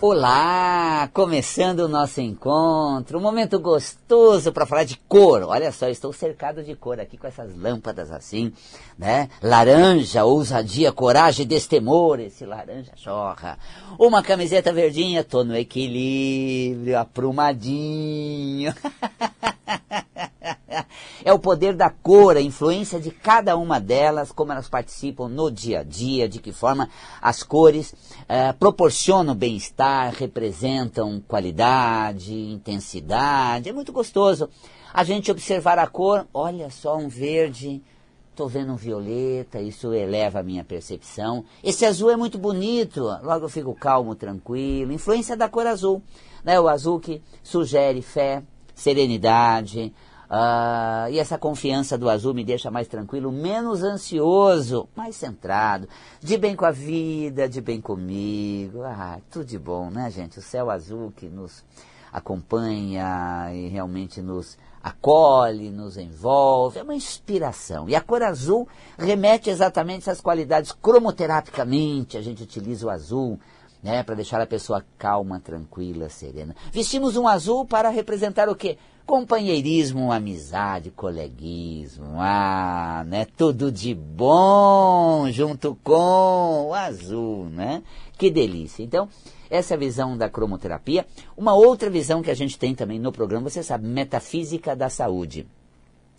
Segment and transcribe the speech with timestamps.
[0.00, 5.42] Olá, começando o nosso encontro, um momento gostoso para falar de cor.
[5.42, 8.52] Olha só, estou cercado de cor aqui com essas lâmpadas assim,
[8.96, 9.28] né?
[9.42, 13.58] Laranja, ousadia, coragem, destemor, esse laranja chorra.
[13.98, 18.72] Uma camiseta verdinha, tô no equilíbrio, aprumadinho.
[21.24, 25.50] é o poder da cor, a influência de cada uma delas, como elas participam no
[25.50, 26.88] dia a dia, de que forma
[27.20, 27.94] as cores
[28.28, 33.68] eh, proporcionam bem-estar, representam qualidade, intensidade.
[33.68, 34.48] É muito gostoso
[34.92, 36.26] a gente observar a cor.
[36.32, 37.82] Olha só, um verde.
[38.30, 41.44] Estou vendo um violeta, isso eleva a minha percepção.
[41.62, 44.92] Esse azul é muito bonito, logo eu fico calmo, tranquilo.
[44.92, 46.00] Influência da cor azul.
[46.44, 46.60] Né?
[46.60, 48.44] O azul que sugere fé,
[48.76, 49.92] serenidade,
[50.30, 55.88] Uh, e essa confiança do azul me deixa mais tranquilo, menos ansioso, mais centrado,
[56.20, 58.82] de bem com a vida, de bem comigo.
[58.82, 60.38] Ah, tudo de bom, né, gente?
[60.38, 61.64] O céu azul que nos
[62.12, 67.88] acompanha e realmente nos acolhe, nos envolve, é uma inspiração.
[67.88, 73.38] E a cor azul remete exatamente às qualidades cromoterapicamente, a gente utiliza o azul
[73.82, 76.54] né, para deixar a pessoa calma, tranquila, serena.
[76.72, 78.76] Vestimos um azul para representar o quê?
[79.08, 83.24] Companheirismo, amizade, coleguismo, ah, né?
[83.24, 87.82] Tudo de bom junto com o azul, né?
[88.18, 88.82] Que delícia.
[88.82, 89.08] Então,
[89.48, 91.06] essa é a visão da cromoterapia.
[91.34, 95.48] Uma outra visão que a gente tem também no programa, você sabe, metafísica da saúde.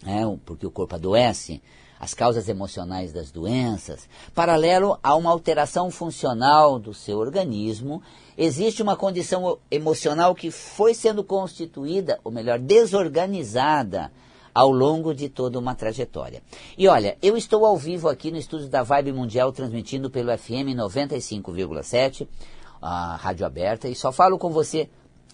[0.03, 1.61] É, porque o corpo adoece,
[1.99, 8.01] as causas emocionais das doenças, paralelo a uma alteração funcional do seu organismo,
[8.37, 14.11] existe uma condição emocional que foi sendo constituída, ou melhor, desorganizada,
[14.53, 16.41] ao longo de toda uma trajetória.
[16.77, 20.75] E olha, eu estou ao vivo aqui no estúdio da Vibe Mundial, transmitindo pelo FM
[20.75, 22.27] 95,7,
[22.81, 24.89] a rádio aberta, e só falo com você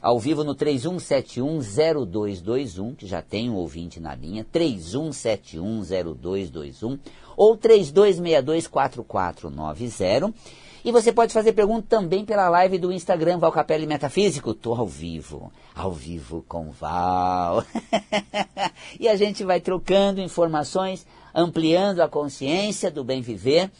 [0.06, 7.00] ao vivo no 31710221, que já tem um ouvinte na linha, 31710221,
[7.36, 10.32] ou 32624490.
[10.84, 14.54] E você pode fazer pergunta também pela live do Instagram Valcapelli Metafísico.
[14.54, 17.64] Tô ao vivo, ao vivo com Val.
[19.00, 21.04] e a gente vai trocando informações,
[21.34, 23.72] ampliando a consciência do bem viver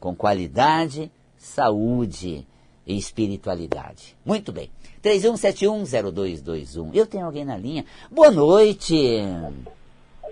[0.00, 2.46] com qualidade, saúde
[2.86, 4.16] e espiritualidade.
[4.24, 4.70] Muito bem.
[5.02, 6.90] 31710221.
[6.94, 7.84] Eu tenho alguém na linha.
[8.10, 8.94] Boa noite.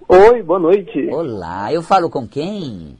[0.08, 1.08] Oi, boa noite.
[1.08, 2.96] Olá, eu falo com quem?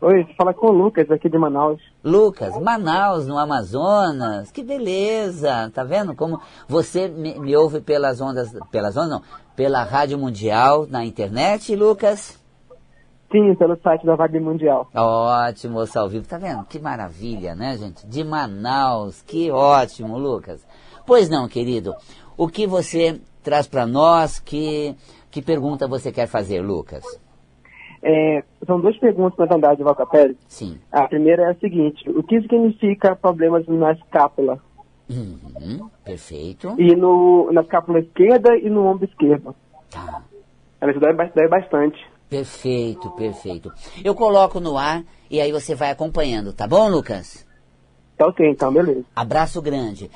[0.00, 1.78] Oi, você fala com o Lucas aqui de Manaus.
[2.02, 4.50] Lucas, Manaus, no Amazonas.
[4.50, 5.70] Que beleza!
[5.74, 9.22] Tá vendo como você me, me ouve pelas ondas, pelas ondas não,
[9.54, 12.39] pela Rádio Mundial na internet, Lucas?
[13.30, 14.88] Sim, pelo site da Vibe Mundial.
[14.94, 16.26] Ótimo, ao vivo.
[16.26, 16.64] Tá vendo?
[16.64, 18.06] Que maravilha, né, gente?
[18.06, 19.22] De Manaus.
[19.22, 20.66] Que ótimo, Lucas.
[21.06, 21.94] Pois não, querido.
[22.36, 24.40] O que você traz para nós?
[24.40, 24.96] Que,
[25.30, 27.04] que pergunta você quer fazer, Lucas?
[28.02, 30.36] É, são duas perguntas, na verdade, Valcapelli.
[30.48, 30.78] Sim.
[30.90, 34.58] A primeira é a seguinte: o que significa problemas na escápula?
[35.08, 36.74] Uhum, perfeito.
[36.78, 39.54] E no, na escápula esquerda e no ombro esquerdo.
[39.90, 40.22] Tá.
[40.80, 40.94] Dói,
[41.34, 42.09] dói bastante.
[42.30, 43.72] Perfeito, perfeito.
[44.04, 47.44] Eu coloco no ar e aí você vai acompanhando, tá bom, Lucas?
[48.16, 49.04] Tá ok, então, beleza.
[49.16, 50.08] Abraço grande.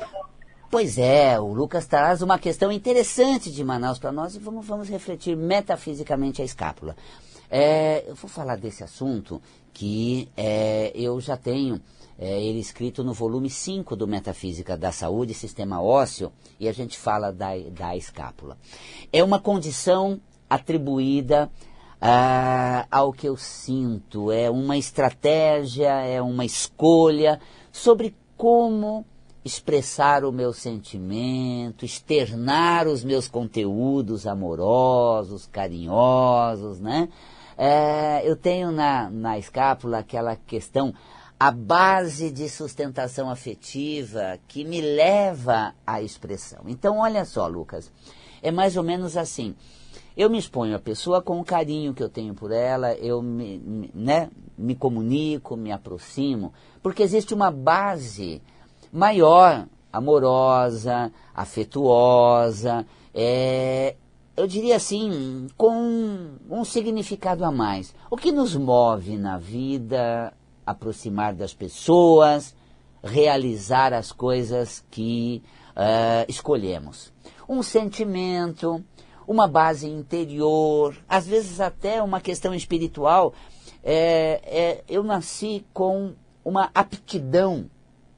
[0.71, 4.89] Pois é, o Lucas traz uma questão interessante de Manaus para nós e vamos, vamos
[4.89, 6.97] refletir metafisicamente a escápula.
[7.51, 9.43] É, eu vou falar desse assunto
[9.73, 11.81] que é, eu já tenho
[12.17, 16.97] é, ele escrito no volume 5 do Metafísica da Saúde, Sistema Ósseo, e a gente
[16.97, 18.57] fala da, da escápula.
[19.13, 21.51] É uma condição atribuída
[22.07, 27.41] ah, ao que eu sinto, é uma estratégia, é uma escolha
[27.73, 29.07] sobre como
[29.43, 37.09] expressar o meu sentimento, externar os meus conteúdos amorosos, carinhosos, né?
[37.57, 40.93] É, eu tenho na, na escápula aquela questão,
[41.41, 46.65] a base de sustentação afetiva que me leva à expressão.
[46.67, 47.91] Então, olha só, Lucas,
[48.43, 49.55] é mais ou menos assim.
[50.17, 53.91] Eu me exponho à pessoa com o carinho que eu tenho por ela, eu me,
[53.95, 56.53] né, me comunico, me aproximo,
[56.83, 58.41] porque existe uma base
[58.93, 63.97] maior, amorosa, afetuosa, é,
[64.37, 67.95] eu diria assim, com um significado a mais.
[68.11, 70.33] O que nos move na vida,
[70.67, 72.55] aproximar das pessoas,
[73.03, 75.43] realizar as coisas que
[75.77, 77.13] uh, escolhemos.
[77.49, 78.83] Um sentimento,
[79.27, 83.35] uma base interior, às vezes até uma questão espiritual.
[83.83, 87.69] É, é, eu nasci com uma aptidão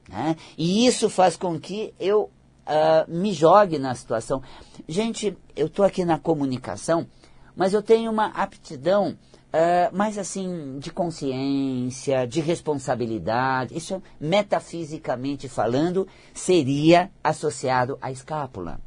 [0.07, 0.37] Né?
[0.57, 2.29] E isso faz com que eu
[2.67, 4.41] uh, me jogue na situação.
[4.87, 7.07] Gente, eu estou aqui na comunicação,
[7.55, 9.17] mas eu tenho uma aptidão
[9.47, 13.75] uh, mais assim de consciência, de responsabilidade.
[13.75, 18.79] Isso, metafisicamente falando, seria associado à escápula.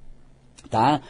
[0.69, 1.01] Tá?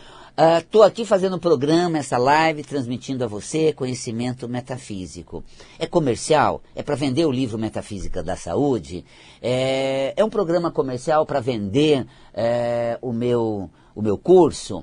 [0.58, 5.44] Estou uh, aqui fazendo um programa, essa live, transmitindo a você conhecimento metafísico.
[5.78, 6.62] É comercial?
[6.74, 9.04] É para vender o livro Metafísica da Saúde?
[9.42, 14.78] É, é um programa comercial para vender é, o, meu, o meu curso?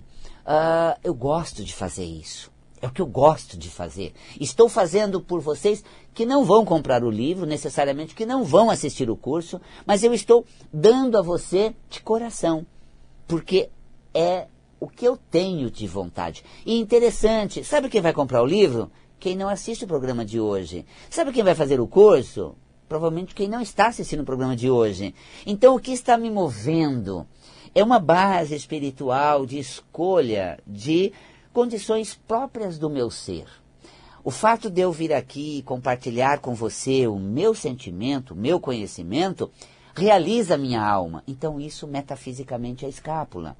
[0.46, 2.52] Uh, eu gosto de fazer isso.
[2.80, 4.14] É o que eu gosto de fazer.
[4.40, 5.84] Estou fazendo por vocês
[6.14, 10.14] que não vão comprar o livro, necessariamente, que não vão assistir o curso, mas eu
[10.14, 12.64] estou dando a você de coração.
[13.28, 13.72] Porque
[14.14, 14.46] é
[14.80, 16.44] o que eu tenho de vontade.
[16.66, 18.92] E interessante, sabe quem vai comprar o livro?
[19.20, 20.86] Quem não assiste o programa de hoje.
[21.10, 22.56] Sabe quem vai fazer o curso?
[22.88, 25.14] Provavelmente quem não está assistindo o programa de hoje.
[25.46, 27.28] Então, o que está me movendo
[27.74, 31.12] é uma base espiritual de escolha de
[31.52, 33.46] condições próprias do meu ser.
[34.24, 39.50] O fato de eu vir aqui compartilhar com você o meu sentimento, o meu conhecimento,
[39.96, 41.24] realiza a minha alma.
[41.28, 43.58] Então, isso metafisicamente é escápula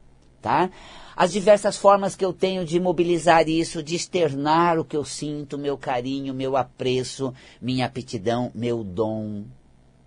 [0.48, 0.70] tá?
[1.14, 5.58] As diversas formas que eu tenho de mobilizar isso, de externar o que eu sinto,
[5.58, 9.44] meu carinho, meu apreço, minha aptidão, meu dom.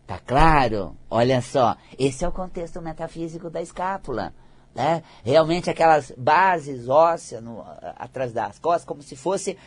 [0.06, 0.96] Tá claro?
[1.10, 4.32] Olha só, esse é o contexto metafísico da escápula.
[4.74, 5.02] Né?
[5.22, 7.66] Realmente aquelas bases ósseas no,
[7.98, 9.58] atrás das costas, como se fosse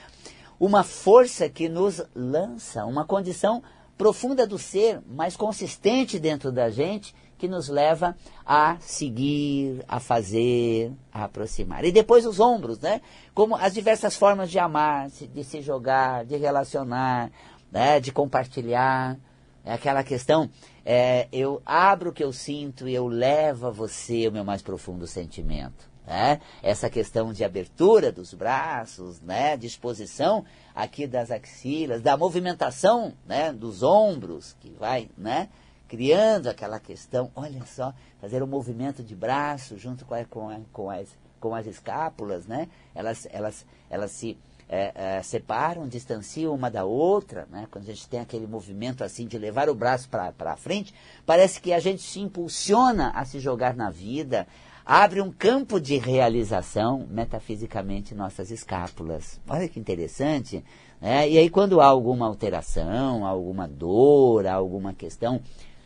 [0.59, 3.61] uma força que nos lança, uma condição
[3.95, 10.93] profunda do ser, mais consistente dentro da gente, que nos leva a seguir, a fazer,
[11.11, 11.83] a aproximar.
[11.83, 13.01] E depois os ombros, né?
[13.33, 17.29] Como as diversas formas de amar, de se jogar, de relacionar,
[17.69, 17.99] né?
[17.99, 19.17] de compartilhar.
[19.65, 20.49] É aquela questão,
[20.85, 24.61] é, eu abro o que eu sinto e eu levo a você o meu mais
[24.61, 25.91] profundo sentimento.
[26.07, 26.39] Né?
[26.61, 29.57] Essa questão de abertura dos braços, né?
[29.57, 33.51] disposição aqui das axilas, da movimentação né?
[33.51, 35.49] dos ombros, que vai, né?
[35.93, 40.59] Criando aquela questão, olha só, fazer um movimento de braço junto com, a, com, a,
[40.73, 41.07] com, as,
[41.39, 42.67] com as escápulas, né?
[42.95, 44.35] Elas, elas, elas se
[44.67, 47.67] é, é, separam, distanciam uma da outra, né?
[47.69, 50.95] Quando a gente tem aquele movimento assim de levar o braço para frente,
[51.27, 54.47] parece que a gente se impulsiona a se jogar na vida,
[54.83, 59.39] abre um campo de realização metafisicamente nossas escápulas.
[59.47, 60.65] Olha que interessante.
[60.99, 61.29] Né?
[61.29, 65.39] E aí quando há alguma alteração, alguma dor, alguma questão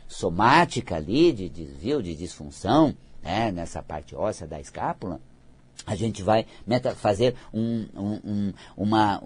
[0.08, 5.20] somática ali, de desvio, de disfunção, né, nessa parte óssea da escápula,
[5.86, 9.22] a gente vai meta, fazer um, um, um, uma,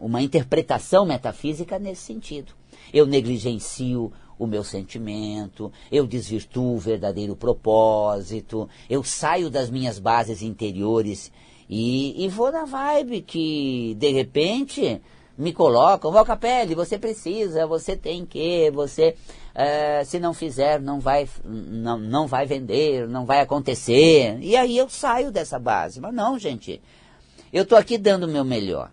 [0.00, 2.52] uma interpretação metafísica nesse sentido.
[2.92, 10.42] Eu negligencio o meu sentimento, eu desvirtuo o verdadeiro propósito, eu saio das minhas bases
[10.42, 11.30] interiores
[11.68, 15.00] e, e vou na vibe que, de repente,
[15.36, 19.16] me colocam, Valcapelli, você precisa, você tem que, você
[19.54, 24.38] é, se não fizer, não vai, não, não vai vender, não vai acontecer.
[24.40, 26.00] E aí eu saio dessa base.
[26.00, 26.80] Mas não, gente,
[27.52, 28.90] eu estou aqui dando o meu melhor.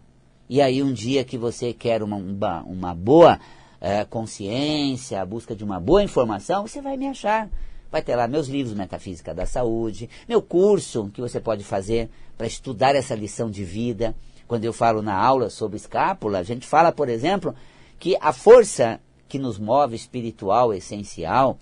[0.50, 2.18] E aí um dia que você quer uma,
[2.64, 3.40] uma, boa
[3.80, 7.50] é, consciência, a busca de uma boa informação, você vai me achar.
[7.92, 12.48] Vai ter lá meus livros Metafísica da Saúde, meu curso que você pode fazer para
[12.48, 14.16] estudar essa lição de vida.
[14.52, 17.56] Quando eu falo na aula sobre escápula, a gente fala, por exemplo,
[17.98, 21.58] que a força que nos move, espiritual, essencial,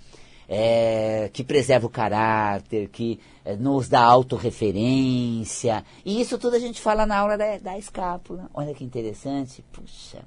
[0.47, 5.85] é, que preserva o caráter, que é, nos dá autorreferência.
[6.03, 8.49] E isso tudo a gente fala na aula da, da escápula.
[8.55, 9.63] Olha que interessante.
[9.71, 10.23] Puxa,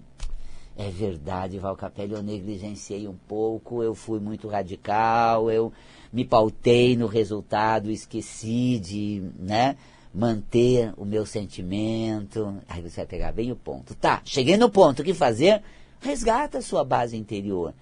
[0.77, 5.73] é verdade, Valcapelli, eu negligenciei um pouco, eu fui muito radical, eu
[6.13, 9.77] me pautei no resultado, esqueci de né,
[10.15, 12.57] manter o meu sentimento.
[12.69, 13.95] Aí você vai pegar bem o ponto.
[13.95, 15.63] Tá, cheguei no ponto, o que fazer?
[16.01, 17.73] Resgata a sua base interior.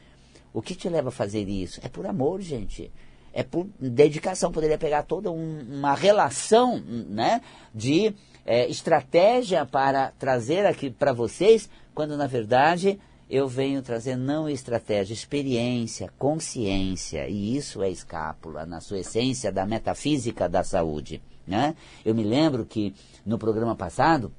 [0.52, 1.80] O que te leva a fazer isso?
[1.82, 2.90] É por amor, gente.
[3.32, 4.50] É por dedicação.
[4.50, 7.40] Poderia pegar toda um, uma relação né,
[7.74, 14.48] de é, estratégia para trazer aqui para vocês, quando na verdade eu venho trazer não
[14.48, 17.28] estratégia, experiência, consciência.
[17.28, 21.22] E isso é escápula, na sua essência, da metafísica da saúde.
[21.46, 21.74] Né?
[22.04, 22.94] Eu me lembro que
[23.24, 24.32] no programa passado,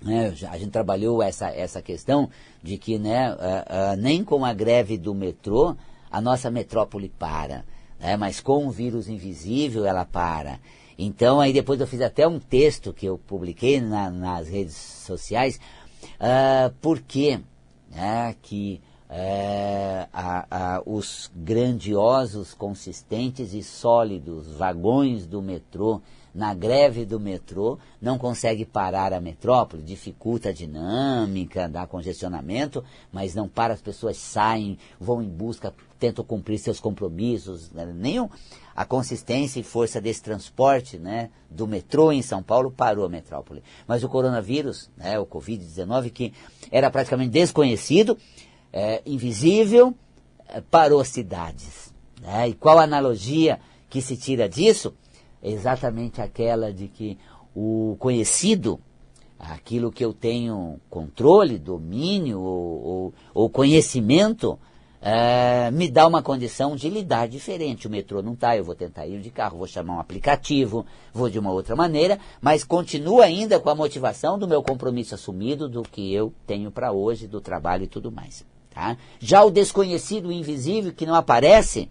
[0.00, 2.30] né, a gente trabalhou essa, essa questão
[2.62, 5.76] de que né, uh, uh, nem com a greve do metrô
[6.10, 7.64] a nossa metrópole para,
[7.98, 10.60] né, mas com o vírus invisível ela para.
[10.96, 15.60] Então aí depois eu fiz até um texto que eu publiquei na, nas redes sociais,
[16.14, 17.40] uh, por que
[17.90, 18.80] né, que
[20.12, 26.02] a, os grandiosos, consistentes e sólidos vagões do metrô
[26.38, 33.34] na greve do metrô, não consegue parar a metrópole, dificulta a dinâmica, dá congestionamento, mas
[33.34, 37.84] não para, as pessoas saem, vão em busca, tentam cumprir seus compromissos, né?
[37.86, 38.28] nenhum
[38.78, 43.60] a consistência e força desse transporte né, do metrô em São Paulo parou a metrópole.
[43.88, 46.32] Mas o coronavírus, né, o Covid-19, que
[46.70, 48.16] era praticamente desconhecido,
[48.72, 49.92] é, invisível,
[50.46, 51.92] é, parou cidades.
[52.22, 52.50] Né?
[52.50, 53.58] E qual a analogia
[53.90, 54.94] que se tira disso?
[55.42, 57.18] É exatamente aquela de que
[57.54, 58.80] o conhecido,
[59.38, 64.58] aquilo que eu tenho controle, domínio ou, ou, ou conhecimento,
[65.00, 67.86] é, me dá uma condição de lidar diferente.
[67.86, 71.30] O metrô não está, eu vou tentar ir de carro, vou chamar um aplicativo, vou
[71.30, 75.82] de uma outra maneira, mas continuo ainda com a motivação do meu compromisso assumido, do
[75.82, 78.44] que eu tenho para hoje, do trabalho e tudo mais.
[78.70, 78.96] Tá?
[79.18, 81.88] Já o desconhecido, o invisível, que não aparece,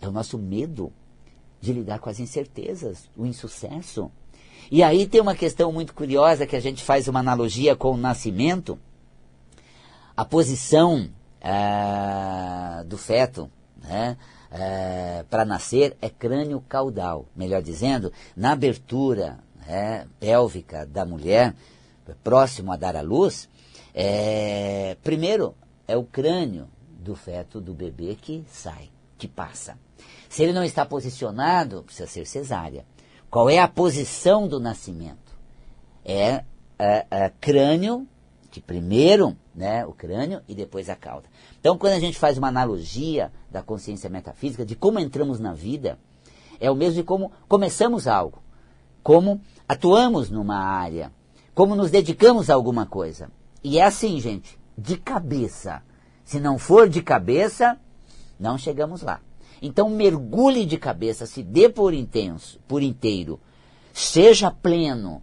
[0.00, 0.92] é o nosso medo
[1.64, 4.10] de lidar com as incertezas, o insucesso.
[4.70, 7.96] E aí tem uma questão muito curiosa que a gente faz uma analogia com o
[7.96, 8.78] nascimento.
[10.14, 11.08] A posição
[11.40, 13.50] ah, do feto
[13.82, 14.18] né,
[14.50, 17.26] ah, para nascer é crânio caudal.
[17.34, 21.54] Melhor dizendo, na abertura né, pélvica da mulher,
[22.22, 23.48] próximo a dar à luz,
[23.94, 25.54] é, primeiro
[25.88, 26.68] é o crânio
[27.00, 29.78] do feto do bebê que sai, que passa.
[30.28, 32.84] Se ele não está posicionado, precisa ser cesárea.
[33.30, 35.34] Qual é a posição do nascimento?
[36.04, 36.44] É,
[36.78, 38.06] é, é crânio,
[38.50, 41.28] que primeiro, né, o crânio e depois a cauda.
[41.58, 45.98] Então, quando a gente faz uma analogia da consciência metafísica, de como entramos na vida,
[46.60, 48.42] é o mesmo de como começamos algo,
[49.02, 51.12] como atuamos numa área,
[51.54, 53.30] como nos dedicamos a alguma coisa.
[53.62, 55.82] E é assim, gente, de cabeça.
[56.24, 57.78] Se não for de cabeça,
[58.38, 59.20] não chegamos lá.
[59.62, 63.40] Então mergulhe de cabeça, se dê por intenso, por inteiro,
[63.92, 65.22] seja pleno,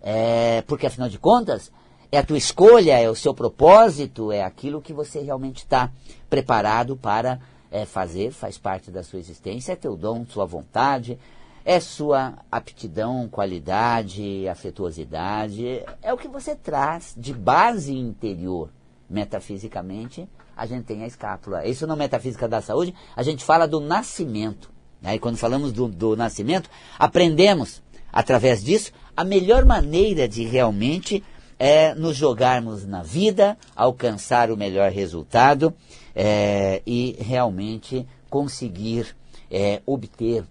[0.00, 1.70] é, porque afinal de contas
[2.10, 5.90] é a tua escolha, é o seu propósito, é aquilo que você realmente está
[6.28, 7.40] preparado para
[7.70, 11.18] é, fazer, faz parte da sua existência, é teu dom, sua vontade,
[11.64, 18.68] é sua aptidão, qualidade, afetuosidade, é o que você traz de base interior,
[19.12, 21.66] metafisicamente, a gente tem a escápula.
[21.66, 24.70] Isso na metafísica da saúde, a gente fala do nascimento.
[25.00, 25.16] Né?
[25.16, 31.22] E quando falamos do, do nascimento, aprendemos, através disso, a melhor maneira de realmente
[31.58, 35.72] é, nos jogarmos na vida, alcançar o melhor resultado
[36.14, 39.14] é, e realmente conseguir
[39.50, 40.42] é, obter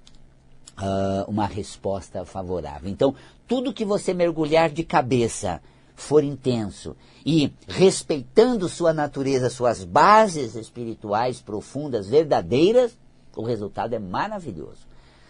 [0.82, 2.90] uh, uma resposta favorável.
[2.90, 3.16] Então,
[3.48, 5.62] tudo que você mergulhar de cabeça
[6.02, 12.98] for intenso e respeitando sua natureza, suas bases espirituais profundas, verdadeiras,
[13.36, 14.88] o resultado é maravilhoso.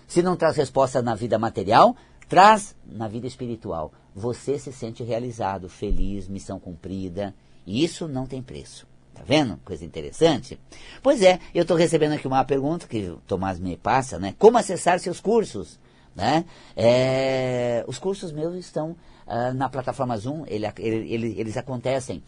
[0.07, 1.95] Se não traz resposta na vida material,
[2.27, 3.91] traz na vida espiritual.
[4.15, 7.35] Você se sente realizado, feliz, missão cumprida.
[7.65, 8.87] E isso não tem preço.
[9.13, 9.57] Tá vendo?
[9.65, 10.57] Coisa interessante.
[11.03, 14.33] Pois é, eu estou recebendo aqui uma pergunta que o Tomás me passa, né?
[14.39, 15.77] Como acessar seus cursos?
[16.15, 16.45] Né?
[16.75, 18.95] É, os cursos meus estão
[19.27, 22.23] uh, na plataforma Zoom, ele, ele, ele, eles acontecem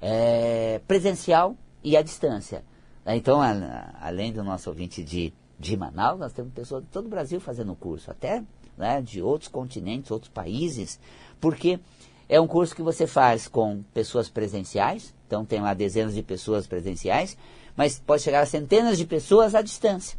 [0.00, 2.64] é, presencial e à distância.
[3.06, 7.10] Então, a, além do nosso ouvinte de, de Manaus, nós temos pessoas de todo o
[7.10, 8.42] Brasil fazendo o curso, até
[8.76, 10.98] né, de outros continentes, outros países,
[11.40, 11.78] porque
[12.28, 16.66] é um curso que você faz com pessoas presenciais, então tem lá dezenas de pessoas
[16.66, 17.36] presenciais,
[17.76, 20.18] mas pode chegar a centenas de pessoas à distância,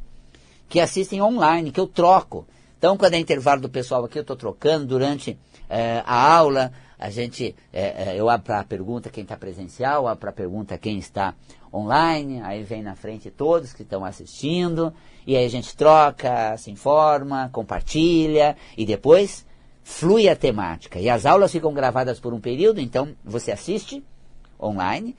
[0.70, 2.48] que assistem online, que eu troco.
[2.78, 7.10] Então, quando é intervalo do pessoal aqui, eu estou trocando durante é, a aula, a
[7.10, 11.00] gente, é, eu abro para a pergunta quem está presencial, abro para a pergunta quem
[11.00, 11.34] está
[11.74, 14.94] online, aí vem na frente todos que estão assistindo,
[15.26, 19.46] e aí a gente troca, se informa, compartilha, e depois
[19.84, 21.00] flui a temática.
[21.00, 24.04] E as aulas ficam gravadas por um período, então você assiste
[24.62, 25.16] online,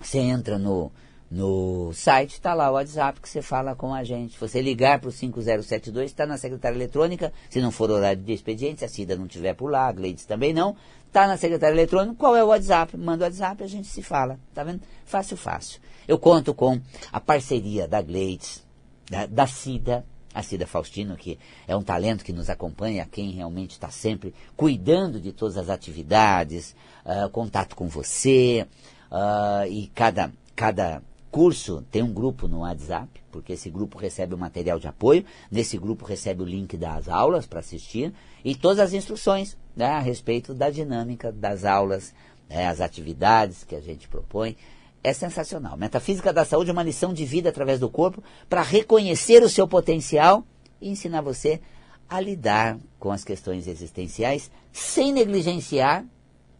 [0.00, 0.90] Você entra no,
[1.30, 4.38] no site, está lá o WhatsApp que você fala com a gente.
[4.38, 8.80] Você ligar para o 5072, está na secretária eletrônica, se não for horário de expediente,
[8.80, 12.16] se a Cida não estiver por lá, a Gleides também não, está na secretária eletrônica,
[12.16, 12.96] qual é o WhatsApp?
[12.96, 14.80] Manda o WhatsApp a gente se fala, tá vendo?
[15.04, 15.80] Fácil, fácil.
[16.06, 16.80] Eu conto com
[17.12, 18.64] a parceria da Gleides,
[19.10, 23.72] da, da Cida, a Cida Faustino, que é um talento que nos acompanha, quem realmente
[23.72, 28.66] está sempre cuidando de todas as atividades, uh, contato com você,
[29.10, 31.02] uh, e cada, cada
[31.36, 35.76] curso tem um grupo no WhatsApp, porque esse grupo recebe o material de apoio, nesse
[35.76, 38.10] grupo recebe o link das aulas para assistir
[38.42, 42.14] e todas as instruções né, a respeito da dinâmica das aulas,
[42.48, 44.56] né, as atividades que a gente propõe
[45.04, 45.76] é sensacional.
[45.76, 49.68] Metafísica da Saúde é uma lição de vida através do corpo para reconhecer o seu
[49.68, 50.42] potencial
[50.80, 51.60] e ensinar você
[52.08, 56.02] a lidar com as questões existenciais sem negligenciar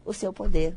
[0.05, 0.77] o seu poder,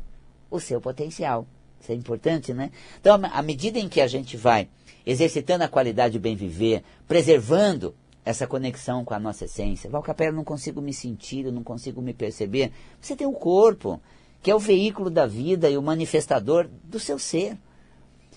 [0.50, 1.46] o seu potencial.
[1.80, 2.70] Isso é importante, né?
[3.00, 4.68] Então, à medida em que a gente vai
[5.06, 7.94] exercitando a qualidade de bem viver, preservando
[8.24, 12.02] essa conexão com a nossa essência, Valcapela, eu não consigo me sentir, eu não consigo
[12.02, 12.70] me perceber.
[13.00, 14.00] Você tem um corpo,
[14.42, 17.56] que é o veículo da vida e o manifestador do seu ser.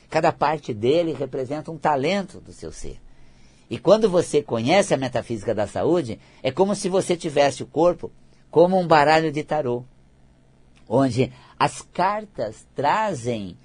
[0.09, 2.99] Cada parte dele representa um talento do seu ser.
[3.69, 8.11] E quando você conhece a metafísica da saúde, é como se você tivesse o corpo
[8.51, 9.83] como um baralho de tarô,
[10.87, 13.55] onde as cartas trazem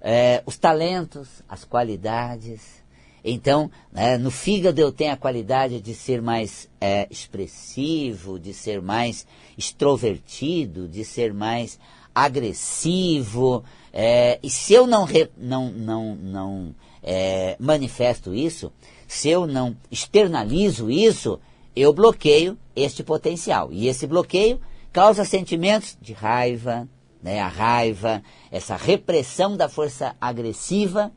[0.00, 2.84] é, os talentos, as qualidades.
[3.24, 8.80] Então, né, no fígado eu tenho a qualidade de ser mais é, expressivo, de ser
[8.80, 11.80] mais extrovertido, de ser mais
[12.14, 13.64] agressivo.
[13.92, 18.72] É, e se eu não, re, não, não, não é, manifesto isso,
[19.08, 21.40] se eu não externalizo isso,
[21.74, 23.72] eu bloqueio este potencial.
[23.72, 24.60] E esse bloqueio
[24.92, 26.88] causa sentimentos de raiva,
[27.22, 27.40] né?
[27.40, 31.12] a raiva, essa repressão da força agressiva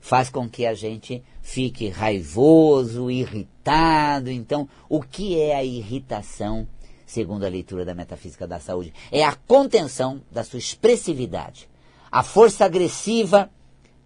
[0.00, 4.30] faz com que a gente fique raivoso, irritado.
[4.30, 6.66] Então, o que é a irritação?
[7.06, 11.68] segundo a leitura da metafísica da saúde, é a contenção da sua expressividade.
[12.10, 13.48] A força agressiva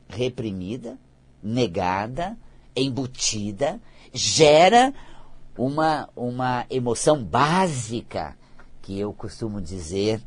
[0.09, 0.99] reprimida,
[1.43, 2.37] negada,
[2.77, 3.81] embutida,
[4.13, 4.93] gera
[5.57, 8.37] uma, uma emoção básica
[8.83, 10.21] que eu costumo dizer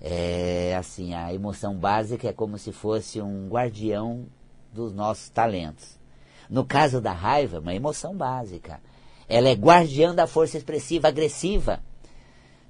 [0.00, 4.26] é assim, a emoção básica é como se fosse um guardião
[4.72, 5.98] dos nossos talentos.
[6.48, 8.80] No caso da raiva, é uma emoção básica.
[9.28, 11.80] Ela é guardiã da força expressiva agressiva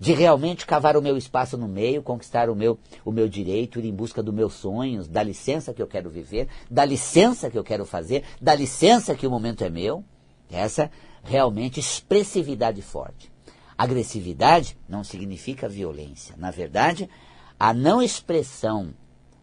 [0.01, 3.87] de realmente cavar o meu espaço no meio, conquistar o meu, o meu direito, ir
[3.87, 7.65] em busca dos meus sonhos, da licença que eu quero viver, da licença que eu
[7.65, 10.05] quero fazer, da licença que o momento é meu.
[10.51, 10.91] Essa
[11.23, 13.31] realmente expressividade forte.
[13.79, 16.35] Agressividade não significa violência.
[16.37, 17.09] Na verdade,
[17.59, 18.93] a não expressão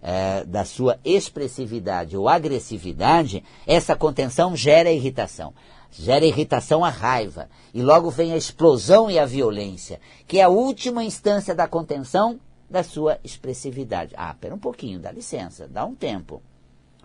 [0.02, 5.54] é, da sua expressividade ou agressividade, essa contenção gera irritação
[5.98, 7.50] gera irritação a raiva.
[7.74, 12.40] E logo vem a explosão e a violência, que é a última instância da contenção
[12.70, 14.14] da sua expressividade.
[14.18, 16.42] Ah, pera um pouquinho, dá licença, dá um tempo.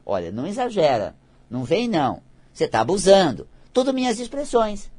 [0.04, 1.14] Olha, não exagera,
[1.48, 2.22] não vem não.
[2.52, 3.46] Você está abusando.
[3.72, 4.90] Tudo minhas expressões.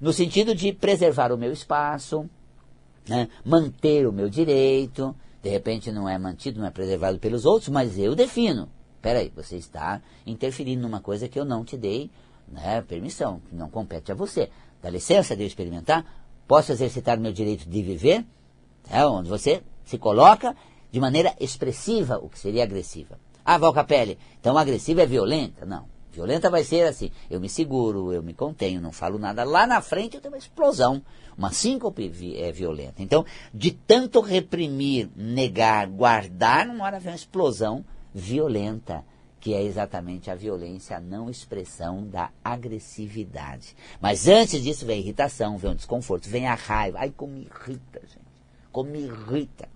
[0.00, 2.28] No sentido de preservar o meu espaço,
[3.08, 5.14] né, manter o meu direito.
[5.42, 8.68] De repente não é mantido, não é preservado pelos outros, mas eu defino.
[9.00, 12.10] Peraí, você está interferindo numa coisa que eu não te dei
[12.48, 14.50] né, permissão, que não compete a você.
[14.82, 16.04] Dá licença de eu experimentar?
[16.46, 18.24] Posso exercitar meu direito de viver?
[18.90, 20.56] É onde você se coloca
[20.90, 23.18] de maneira expressiva, o que seria agressiva.
[23.44, 25.64] Ah, Val Capelli, então agressiva é violenta?
[25.64, 25.86] Não.
[26.16, 29.44] Violenta vai ser assim, eu me seguro, eu me contenho, não falo nada.
[29.44, 31.02] Lá na frente eu tenho uma explosão,
[31.36, 33.02] uma síncope é violenta.
[33.02, 39.04] Então, de tanto reprimir, negar, guardar, numa hora vem uma explosão violenta
[39.38, 43.76] que é exatamente a violência, a não expressão da agressividade.
[44.00, 47.00] Mas antes disso vem a irritação, vem o desconforto, vem a raiva.
[47.00, 48.24] Ai, como irrita, gente.
[48.72, 49.68] Como irrita.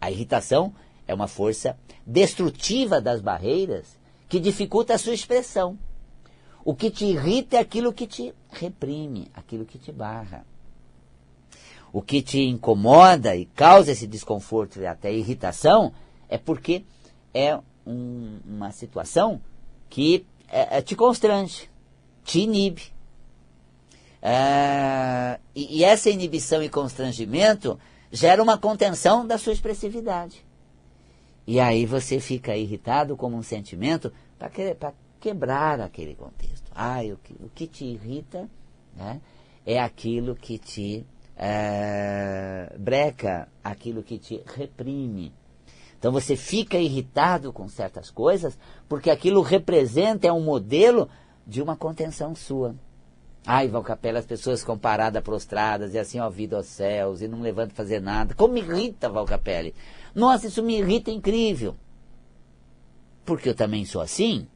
[0.00, 0.74] A irritação
[1.06, 3.99] é uma força destrutiva das barreiras
[4.30, 5.76] que dificulta a sua expressão.
[6.64, 10.46] O que te irrita é aquilo que te reprime, aquilo que te barra.
[11.92, 15.92] O que te incomoda e causa esse desconforto e até irritação
[16.28, 16.84] é porque
[17.34, 19.40] é um, uma situação
[19.88, 21.68] que é, é, te constrange,
[22.24, 22.92] te inibe.
[24.22, 27.76] É, e, e, essa inibição e constrangimento
[28.12, 30.44] gera uma contenção da sua expressividade.
[31.50, 34.76] E aí você fica irritado como um sentimento para que,
[35.18, 36.70] quebrar aquele contexto.
[36.72, 38.48] Ah, o que, o que te irrita
[38.96, 39.20] né,
[39.66, 41.04] é aquilo que te
[41.36, 45.34] é, breca, aquilo que te reprime.
[45.98, 48.56] Então você fica irritado com certas coisas
[48.88, 51.08] porque aquilo representa, é um modelo
[51.44, 52.76] de uma contenção sua.
[53.46, 57.40] Ai, Valcapela, as pessoas ficam paradas, prostradas, e assim, ó, vida aos céus, e não
[57.40, 58.34] levantam fazer nada.
[58.34, 59.74] Como me irrita, Valcapelli.
[60.14, 61.74] Nossa, isso me irrita incrível.
[63.24, 64.46] Porque eu também sou assim.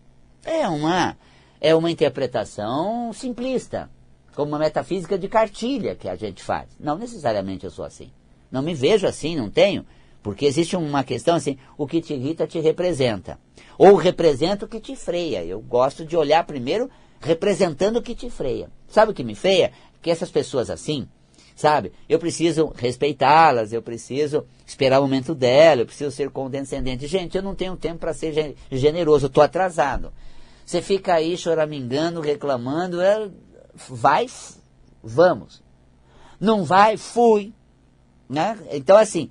[0.44, 1.16] É uma,
[1.61, 3.90] é uma interpretação simplista.
[4.35, 6.68] como uma metafísica de cartilha que a gente faz.
[6.79, 8.11] Não necessariamente eu sou assim.
[8.51, 9.87] Não me vejo assim, não tenho.
[10.23, 13.38] Porque existe uma questão assim, o que te irrita te representa.
[13.79, 15.44] Ou representa o que te freia.
[15.44, 16.90] Eu gosto de olhar primeiro
[17.24, 18.68] representando o que te freia.
[18.88, 19.72] Sabe o que me freia?
[20.02, 21.08] Que essas pessoas assim,
[21.56, 21.92] sabe?
[22.08, 27.06] Eu preciso respeitá-las, eu preciso esperar o momento dela, eu preciso ser condescendente.
[27.06, 30.12] Gente, eu não tenho tempo para ser generoso, eu estou atrasado.
[30.64, 33.28] Você fica aí choramingando, reclamando, é,
[33.88, 34.26] vai,
[35.02, 35.62] vamos.
[36.38, 37.52] Não vai, fui.
[38.28, 38.58] Né?
[38.70, 39.30] Então, assim,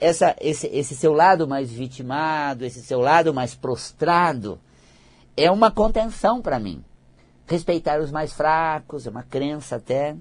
[0.00, 4.58] essa, esse, esse seu lado mais vitimado, esse seu lado mais prostrado,
[5.36, 6.84] é uma contenção para mim.
[7.46, 10.16] Respeitar os mais fracos, é uma crença até.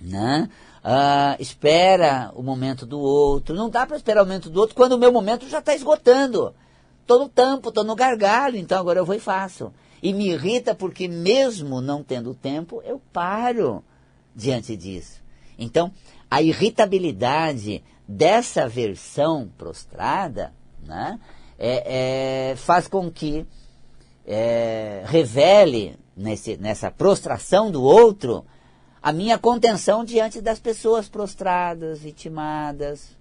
[0.00, 0.48] Né?
[0.82, 3.54] Ah, espera o momento do outro.
[3.54, 6.54] Não dá para esperar o momento do outro quando o meu momento já está esgotando.
[7.02, 9.72] Estou no tampo, estou no gargalo, então agora eu vou e faço.
[10.02, 13.84] E me irrita porque, mesmo não tendo tempo, eu paro
[14.34, 15.20] diante disso.
[15.58, 15.92] Então,
[16.30, 21.20] a irritabilidade dessa versão prostrada né,
[21.58, 23.46] é, é, faz com que
[24.32, 28.46] é, revele nesse, nessa prostração do outro
[29.02, 33.18] a minha contenção diante das pessoas prostradas, vitimadas.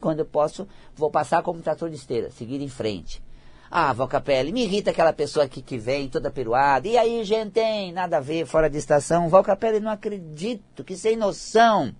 [0.00, 3.22] Quando eu posso, vou passar como trator de esteira, seguir em frente.
[3.70, 6.88] Ah, Valcapelli, me irrita aquela pessoa aqui que vem toda peruada.
[6.88, 9.28] E aí, gente, tem nada a ver, fora de estação.
[9.28, 11.94] Valcapelli, não acredito, que sem noção.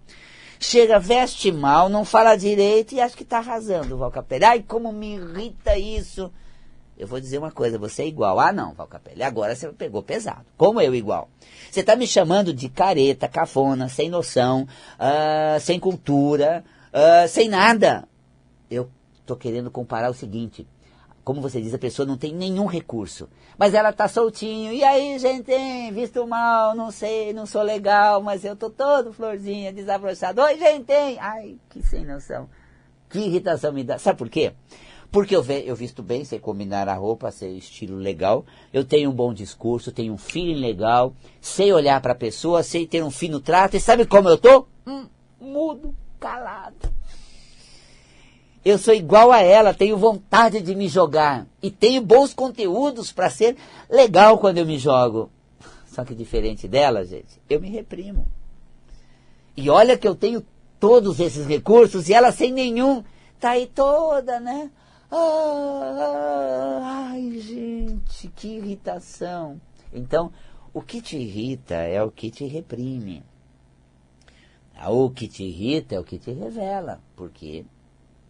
[0.58, 4.44] Chega, veste mal, não fala direito e acha que está arrasando, Valcapelli.
[4.44, 6.30] Ai, como me irrita isso.
[7.00, 8.38] Eu vou dizer uma coisa, você é igual.
[8.38, 10.44] Ah, não, Valcapelli, agora você pegou pesado.
[10.56, 11.30] Como eu igual?
[11.70, 18.06] Você está me chamando de careta, cafona, sem noção, uh, sem cultura, uh, sem nada.
[18.70, 20.66] Eu estou querendo comparar o seguinte
[21.22, 23.28] como você diz, a pessoa não tem nenhum recurso.
[23.56, 24.72] Mas ela tá soltinho.
[24.72, 25.92] E aí, gente, hein?
[25.92, 30.40] visto mal, não sei, não sou legal, mas eu tô todo florzinha, desabrochado.
[30.42, 31.18] Oi, gente, hein?
[31.20, 32.48] Ai, que sem noção.
[33.08, 33.98] Que irritação me dá.
[33.98, 34.54] Sabe por quê?
[35.10, 39.12] Porque eu, eu visto bem, sei combinar a roupa, sei estilo legal, eu tenho um
[39.12, 43.40] bom discurso, tenho um feeling legal, sei olhar para a pessoa, sei ter um fino
[43.40, 44.66] trato, e sabe como eu tô?
[44.86, 45.06] Hum,
[45.40, 46.88] mudo, calado.
[48.64, 51.46] Eu sou igual a ela, tenho vontade de me jogar.
[51.62, 53.56] E tenho bons conteúdos para ser
[53.88, 55.30] legal quando eu me jogo.
[55.86, 58.26] Só que diferente dela, gente, eu me reprimo.
[59.56, 60.44] E olha que eu tenho
[60.78, 63.02] todos esses recursos e ela sem nenhum.
[63.40, 64.70] Tá aí toda, né?
[65.10, 69.60] Ah, ai, gente, que irritação.
[69.92, 70.32] Então,
[70.72, 73.24] o que te irrita é o que te reprime.
[74.88, 77.66] O que te irrita é o que te revela, porque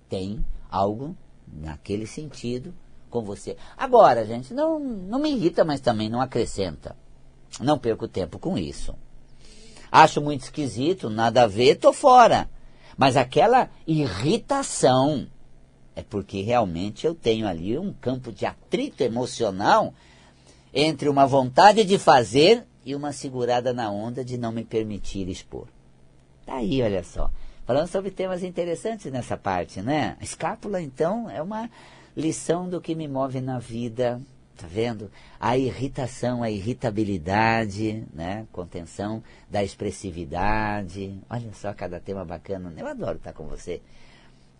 [0.08, 1.14] tem algo
[1.46, 2.74] naquele sentido
[3.10, 3.56] com você.
[3.76, 6.96] Agora, gente, não, não me irrita, mas também não acrescenta.
[7.60, 8.94] Não perco tempo com isso.
[9.92, 12.48] Acho muito esquisito, nada a ver, tô fora.
[12.96, 15.26] Mas aquela irritação
[15.94, 19.92] é porque realmente eu tenho ali um campo de atrito emocional
[20.72, 25.66] entre uma vontade de fazer e uma segurada na onda de não me permitir expor.
[26.46, 27.30] Tá aí, olha só
[27.70, 30.16] falando sobre temas interessantes nessa parte, né?
[30.20, 31.70] A escápula, então, é uma
[32.16, 34.20] lição do que me move na vida,
[34.56, 35.08] tá vendo?
[35.38, 38.44] A irritação, a irritabilidade, né?
[38.50, 41.16] Contenção da expressividade.
[41.30, 42.72] Olha só cada tema bacana.
[42.76, 43.80] Eu adoro estar com você.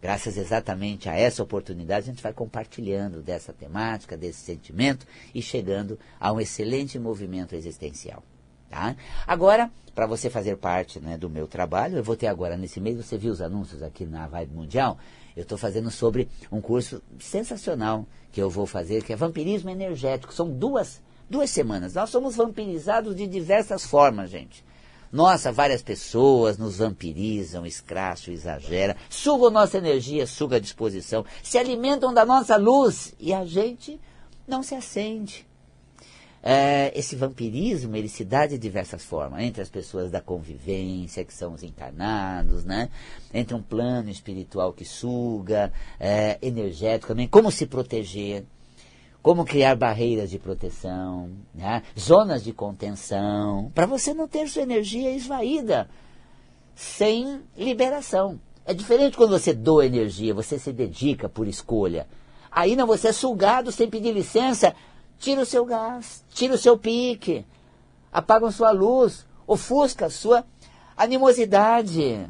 [0.01, 5.99] Graças exatamente a essa oportunidade, a gente vai compartilhando dessa temática, desse sentimento e chegando
[6.19, 8.23] a um excelente movimento existencial.
[8.71, 8.97] Tá?
[9.27, 12.97] Agora, para você fazer parte né, do meu trabalho, eu vou ter agora nesse mês,
[12.97, 14.97] você viu os anúncios aqui na Vibe Mundial,
[15.37, 20.33] eu estou fazendo sobre um curso sensacional que eu vou fazer, que é vampirismo energético.
[20.33, 21.95] São duas, duas semanas.
[21.95, 24.65] Nós somos vampirizados de diversas formas, gente.
[25.13, 32.15] Nossa, várias pessoas nos vampirizam, escracham, exagera, sugam nossa energia, sugam a disposição, se alimentam
[32.15, 34.01] da nossa luz e a gente
[34.47, 35.47] não se acende.
[36.43, 39.43] É, esse vampirismo ele se dá de diversas formas.
[39.43, 42.89] Entre as pessoas da convivência que são os encarnados né?
[43.35, 48.45] Entre um plano espiritual que suga é, energético também como se proteger
[49.23, 51.83] como criar barreiras de proteção né?
[51.99, 55.89] zonas de contenção para você não ter sua energia esvaída
[56.75, 62.07] sem liberação é diferente quando você doa energia você se dedica por escolha
[62.51, 64.75] aí não você é sugado sem pedir licença
[65.21, 67.45] Tira o seu gás, tira o seu pique,
[68.11, 70.47] apagam sua luz, ofusca a sua
[70.97, 72.27] animosidade.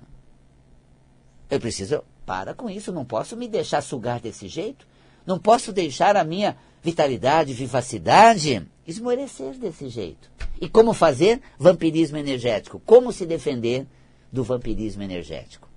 [1.49, 4.89] Eu preciso, para com isso, não posso me deixar sugar desse jeito,
[5.25, 10.31] não posso deixar a minha vitalidade, vivacidade esmorecer desse jeito.
[10.61, 12.81] E como fazer vampirismo energético?
[12.85, 13.87] Como se defender
[14.31, 15.69] do vampirismo energético?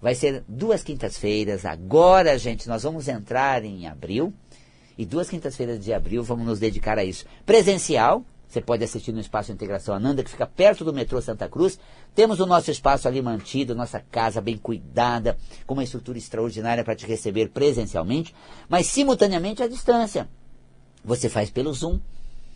[0.00, 1.64] Vai ser duas quintas-feiras.
[1.64, 4.32] Agora, gente, nós vamos entrar em abril.
[4.98, 7.26] E duas quintas-feiras de abril vamos nos dedicar a isso.
[7.44, 11.78] Presencial, você pode assistir no Espaço Integração Ananda, que fica perto do metrô Santa Cruz.
[12.14, 16.94] Temos o nosso espaço ali mantido, nossa casa bem cuidada, com uma estrutura extraordinária para
[16.94, 18.34] te receber presencialmente,
[18.68, 20.28] mas simultaneamente à distância.
[21.04, 21.98] Você faz pelo Zoom.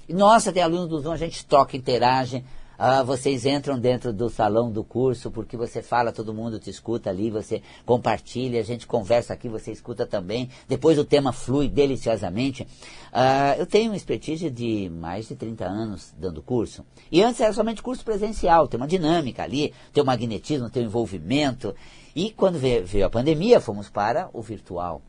[0.08, 2.44] E nossa, tem alunos do Zoom, a gente toca, interage,
[2.82, 7.10] ah, vocês entram dentro do salão do curso, porque você fala, todo mundo te escuta
[7.10, 10.48] ali, você compartilha, a gente conversa aqui, você escuta também.
[10.66, 12.66] Depois o tema flui deliciosamente.
[13.12, 16.82] Ah, eu tenho uma expertise de mais de 30 anos dando curso.
[17.12, 20.86] E antes era somente curso presencial, tem uma dinâmica ali, tem o magnetismo, tem o
[20.86, 21.74] envolvimento.
[22.16, 25.02] E quando veio a pandemia, fomos para o virtual.